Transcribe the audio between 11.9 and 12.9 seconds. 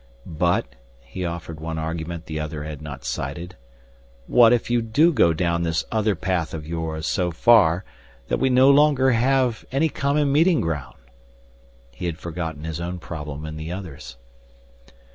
He had forgotten his